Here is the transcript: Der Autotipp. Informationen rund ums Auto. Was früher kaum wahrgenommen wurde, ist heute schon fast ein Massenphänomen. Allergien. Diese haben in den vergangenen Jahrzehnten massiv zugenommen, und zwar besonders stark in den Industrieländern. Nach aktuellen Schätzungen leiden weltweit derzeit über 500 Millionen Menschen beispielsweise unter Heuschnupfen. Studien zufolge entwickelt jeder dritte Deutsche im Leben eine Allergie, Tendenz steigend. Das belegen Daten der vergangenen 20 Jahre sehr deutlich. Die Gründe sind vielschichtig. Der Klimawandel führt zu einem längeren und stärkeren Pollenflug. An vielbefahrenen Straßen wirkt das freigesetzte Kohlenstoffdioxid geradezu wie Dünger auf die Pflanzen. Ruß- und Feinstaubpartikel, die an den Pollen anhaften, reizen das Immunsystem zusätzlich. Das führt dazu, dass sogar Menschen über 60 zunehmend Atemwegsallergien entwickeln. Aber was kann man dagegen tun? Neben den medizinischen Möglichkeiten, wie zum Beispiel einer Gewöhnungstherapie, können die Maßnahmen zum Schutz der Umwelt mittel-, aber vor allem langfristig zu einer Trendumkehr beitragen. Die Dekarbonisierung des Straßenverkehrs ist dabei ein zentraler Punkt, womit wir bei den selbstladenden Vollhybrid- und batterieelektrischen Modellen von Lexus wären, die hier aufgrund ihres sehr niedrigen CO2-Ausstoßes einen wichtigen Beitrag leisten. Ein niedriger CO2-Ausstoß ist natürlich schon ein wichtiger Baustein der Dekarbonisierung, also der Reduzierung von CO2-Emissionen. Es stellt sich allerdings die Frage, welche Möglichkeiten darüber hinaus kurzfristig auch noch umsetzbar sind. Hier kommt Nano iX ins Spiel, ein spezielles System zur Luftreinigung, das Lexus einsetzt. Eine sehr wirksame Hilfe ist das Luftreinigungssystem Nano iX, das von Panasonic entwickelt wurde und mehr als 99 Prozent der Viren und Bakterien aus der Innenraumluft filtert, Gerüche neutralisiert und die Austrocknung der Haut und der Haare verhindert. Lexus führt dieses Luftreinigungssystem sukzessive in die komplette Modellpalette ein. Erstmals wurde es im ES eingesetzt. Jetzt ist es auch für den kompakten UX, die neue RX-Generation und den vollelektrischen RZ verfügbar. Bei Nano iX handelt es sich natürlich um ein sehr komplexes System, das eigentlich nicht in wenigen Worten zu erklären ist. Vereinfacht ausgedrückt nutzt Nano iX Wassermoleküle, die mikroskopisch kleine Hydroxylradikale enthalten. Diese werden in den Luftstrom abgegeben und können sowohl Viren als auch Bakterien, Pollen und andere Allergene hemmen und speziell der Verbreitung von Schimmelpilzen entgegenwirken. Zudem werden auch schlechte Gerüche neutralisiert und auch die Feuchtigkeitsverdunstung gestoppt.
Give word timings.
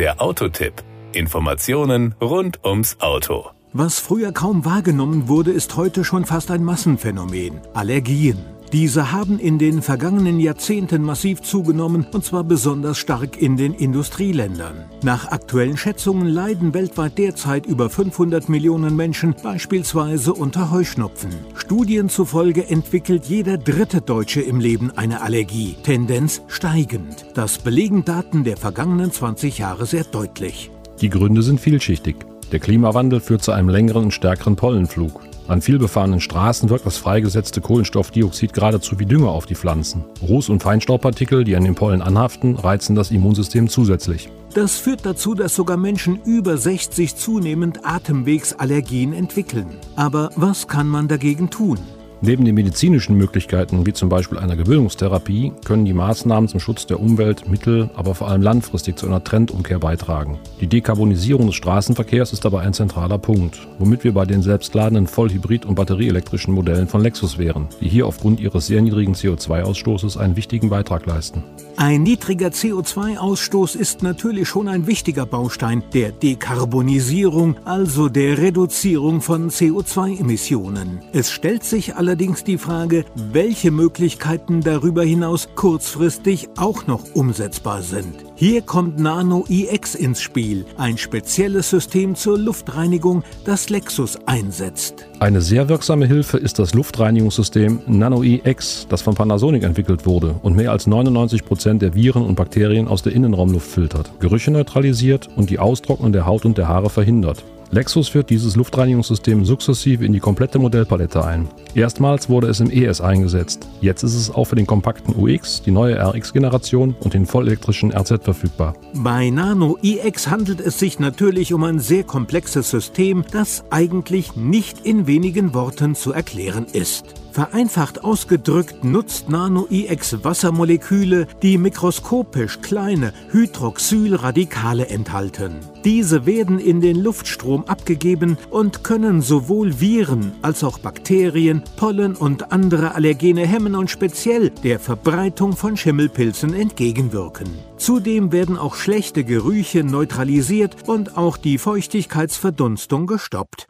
Der 0.00 0.22
Autotipp. 0.22 0.82
Informationen 1.12 2.14
rund 2.22 2.64
ums 2.64 2.96
Auto. 3.00 3.50
Was 3.74 3.98
früher 3.98 4.32
kaum 4.32 4.64
wahrgenommen 4.64 5.28
wurde, 5.28 5.50
ist 5.50 5.76
heute 5.76 6.04
schon 6.04 6.24
fast 6.24 6.50
ein 6.50 6.64
Massenphänomen. 6.64 7.60
Allergien. 7.74 8.38
Diese 8.72 9.10
haben 9.10 9.40
in 9.40 9.58
den 9.58 9.82
vergangenen 9.82 10.38
Jahrzehnten 10.38 11.02
massiv 11.02 11.42
zugenommen, 11.42 12.06
und 12.12 12.24
zwar 12.24 12.44
besonders 12.44 12.98
stark 12.98 13.36
in 13.40 13.56
den 13.56 13.74
Industrieländern. 13.74 14.84
Nach 15.02 15.26
aktuellen 15.32 15.76
Schätzungen 15.76 16.28
leiden 16.28 16.72
weltweit 16.72 17.18
derzeit 17.18 17.66
über 17.66 17.90
500 17.90 18.48
Millionen 18.48 18.94
Menschen 18.94 19.34
beispielsweise 19.42 20.32
unter 20.32 20.70
Heuschnupfen. 20.70 21.30
Studien 21.54 22.08
zufolge 22.08 22.68
entwickelt 22.68 23.24
jeder 23.26 23.58
dritte 23.58 24.02
Deutsche 24.02 24.40
im 24.40 24.60
Leben 24.60 24.92
eine 24.92 25.20
Allergie, 25.20 25.74
Tendenz 25.82 26.42
steigend. 26.46 27.26
Das 27.34 27.58
belegen 27.58 28.04
Daten 28.04 28.44
der 28.44 28.56
vergangenen 28.56 29.10
20 29.10 29.58
Jahre 29.58 29.84
sehr 29.84 30.04
deutlich. 30.04 30.70
Die 31.00 31.10
Gründe 31.10 31.42
sind 31.42 31.60
vielschichtig. 31.60 32.29
Der 32.52 32.58
Klimawandel 32.58 33.20
führt 33.20 33.42
zu 33.42 33.52
einem 33.52 33.68
längeren 33.68 34.04
und 34.04 34.14
stärkeren 34.14 34.56
Pollenflug. 34.56 35.20
An 35.46 35.62
vielbefahrenen 35.62 36.20
Straßen 36.20 36.68
wirkt 36.68 36.86
das 36.86 36.96
freigesetzte 36.96 37.60
Kohlenstoffdioxid 37.60 38.52
geradezu 38.52 38.98
wie 38.98 39.06
Dünger 39.06 39.30
auf 39.30 39.46
die 39.46 39.54
Pflanzen. 39.54 40.04
Ruß- 40.22 40.50
und 40.50 40.62
Feinstaubpartikel, 40.62 41.44
die 41.44 41.56
an 41.56 41.64
den 41.64 41.74
Pollen 41.74 42.02
anhaften, 42.02 42.56
reizen 42.56 42.94
das 42.94 43.10
Immunsystem 43.10 43.68
zusätzlich. 43.68 44.30
Das 44.54 44.76
führt 44.76 45.06
dazu, 45.06 45.34
dass 45.34 45.54
sogar 45.54 45.76
Menschen 45.76 46.20
über 46.24 46.56
60 46.56 47.14
zunehmend 47.14 47.84
Atemwegsallergien 47.84 49.12
entwickeln. 49.12 49.68
Aber 49.94 50.30
was 50.34 50.66
kann 50.66 50.88
man 50.88 51.06
dagegen 51.06 51.50
tun? 51.50 51.78
Neben 52.22 52.44
den 52.44 52.54
medizinischen 52.54 53.16
Möglichkeiten, 53.16 53.86
wie 53.86 53.94
zum 53.94 54.10
Beispiel 54.10 54.36
einer 54.36 54.54
Gewöhnungstherapie, 54.54 55.52
können 55.64 55.86
die 55.86 55.94
Maßnahmen 55.94 56.48
zum 56.50 56.60
Schutz 56.60 56.86
der 56.86 57.00
Umwelt 57.00 57.48
mittel-, 57.48 57.88
aber 57.94 58.14
vor 58.14 58.28
allem 58.28 58.42
langfristig 58.42 58.98
zu 58.98 59.06
einer 59.06 59.24
Trendumkehr 59.24 59.78
beitragen. 59.78 60.38
Die 60.60 60.66
Dekarbonisierung 60.66 61.46
des 61.46 61.54
Straßenverkehrs 61.54 62.34
ist 62.34 62.44
dabei 62.44 62.60
ein 62.60 62.74
zentraler 62.74 63.16
Punkt, 63.16 63.66
womit 63.78 64.04
wir 64.04 64.12
bei 64.12 64.26
den 64.26 64.42
selbstladenden 64.42 65.06
Vollhybrid- 65.06 65.64
und 65.64 65.76
batterieelektrischen 65.76 66.52
Modellen 66.52 66.88
von 66.88 67.00
Lexus 67.00 67.38
wären, 67.38 67.68
die 67.80 67.88
hier 67.88 68.06
aufgrund 68.06 68.38
ihres 68.38 68.66
sehr 68.66 68.82
niedrigen 68.82 69.14
CO2-Ausstoßes 69.14 70.18
einen 70.18 70.36
wichtigen 70.36 70.68
Beitrag 70.68 71.06
leisten. 71.06 71.42
Ein 71.80 72.02
niedriger 72.02 72.48
CO2-Ausstoß 72.48 73.74
ist 73.74 74.02
natürlich 74.02 74.46
schon 74.46 74.68
ein 74.68 74.86
wichtiger 74.86 75.24
Baustein 75.24 75.82
der 75.94 76.12
Dekarbonisierung, 76.12 77.56
also 77.64 78.10
der 78.10 78.36
Reduzierung 78.36 79.22
von 79.22 79.48
CO2-Emissionen. 79.48 81.00
Es 81.14 81.30
stellt 81.30 81.64
sich 81.64 81.96
allerdings 81.96 82.44
die 82.44 82.58
Frage, 82.58 83.06
welche 83.14 83.70
Möglichkeiten 83.70 84.60
darüber 84.60 85.04
hinaus 85.04 85.48
kurzfristig 85.54 86.50
auch 86.58 86.86
noch 86.86 87.14
umsetzbar 87.14 87.80
sind. 87.80 88.26
Hier 88.34 88.60
kommt 88.60 88.98
Nano 88.98 89.46
iX 89.48 89.94
ins 89.94 90.20
Spiel, 90.20 90.66
ein 90.76 90.98
spezielles 90.98 91.70
System 91.70 92.14
zur 92.14 92.36
Luftreinigung, 92.36 93.24
das 93.46 93.70
Lexus 93.70 94.18
einsetzt. 94.26 95.09
Eine 95.20 95.42
sehr 95.42 95.68
wirksame 95.68 96.06
Hilfe 96.06 96.38
ist 96.38 96.58
das 96.58 96.72
Luftreinigungssystem 96.72 97.80
Nano 97.86 98.22
iX, 98.22 98.86
das 98.88 99.02
von 99.02 99.14
Panasonic 99.14 99.64
entwickelt 99.64 100.06
wurde 100.06 100.36
und 100.40 100.56
mehr 100.56 100.72
als 100.72 100.86
99 100.86 101.44
Prozent 101.44 101.82
der 101.82 101.92
Viren 101.92 102.24
und 102.24 102.36
Bakterien 102.36 102.88
aus 102.88 103.02
der 103.02 103.12
Innenraumluft 103.12 103.70
filtert, 103.70 104.18
Gerüche 104.18 104.50
neutralisiert 104.50 105.28
und 105.36 105.50
die 105.50 105.58
Austrocknung 105.58 106.14
der 106.14 106.24
Haut 106.24 106.46
und 106.46 106.56
der 106.56 106.68
Haare 106.68 106.88
verhindert. 106.88 107.44
Lexus 107.72 108.08
führt 108.08 108.30
dieses 108.30 108.56
Luftreinigungssystem 108.56 109.44
sukzessive 109.44 110.04
in 110.04 110.12
die 110.12 110.18
komplette 110.18 110.58
Modellpalette 110.58 111.24
ein. 111.24 111.48
Erstmals 111.74 112.28
wurde 112.28 112.48
es 112.48 112.58
im 112.58 112.68
ES 112.68 113.00
eingesetzt. 113.00 113.68
Jetzt 113.80 114.02
ist 114.02 114.16
es 114.16 114.28
auch 114.28 114.46
für 114.46 114.56
den 114.56 114.66
kompakten 114.66 115.14
UX, 115.14 115.62
die 115.62 115.70
neue 115.70 115.96
RX-Generation 115.96 116.96
und 116.98 117.14
den 117.14 117.26
vollelektrischen 117.26 117.92
RZ 117.96 118.24
verfügbar. 118.24 118.74
Bei 118.94 119.30
Nano 119.30 119.78
iX 119.82 120.28
handelt 120.28 120.60
es 120.60 120.80
sich 120.80 120.98
natürlich 120.98 121.54
um 121.54 121.62
ein 121.62 121.78
sehr 121.78 122.02
komplexes 122.02 122.70
System, 122.70 123.24
das 123.30 123.62
eigentlich 123.70 124.34
nicht 124.34 124.84
in 124.84 125.06
wenigen 125.06 125.54
Worten 125.54 125.94
zu 125.94 126.12
erklären 126.12 126.66
ist. 126.72 127.04
Vereinfacht 127.40 128.04
ausgedrückt 128.04 128.84
nutzt 128.84 129.30
Nano 129.30 129.66
iX 129.70 130.22
Wassermoleküle, 130.22 131.26
die 131.40 131.56
mikroskopisch 131.56 132.60
kleine 132.60 133.14
Hydroxylradikale 133.30 134.88
enthalten. 134.88 135.54
Diese 135.82 136.26
werden 136.26 136.58
in 136.58 136.82
den 136.82 137.02
Luftstrom 137.02 137.64
abgegeben 137.64 138.36
und 138.50 138.84
können 138.84 139.22
sowohl 139.22 139.80
Viren 139.80 140.32
als 140.42 140.62
auch 140.62 140.80
Bakterien, 140.80 141.62
Pollen 141.76 142.14
und 142.14 142.52
andere 142.52 142.94
Allergene 142.94 143.46
hemmen 143.46 143.74
und 143.74 143.88
speziell 143.88 144.50
der 144.62 144.78
Verbreitung 144.78 145.56
von 145.56 145.78
Schimmelpilzen 145.78 146.52
entgegenwirken. 146.52 147.48
Zudem 147.78 148.32
werden 148.32 148.58
auch 148.58 148.74
schlechte 148.74 149.24
Gerüche 149.24 149.82
neutralisiert 149.82 150.76
und 150.86 151.16
auch 151.16 151.38
die 151.38 151.56
Feuchtigkeitsverdunstung 151.56 153.06
gestoppt. 153.06 153.69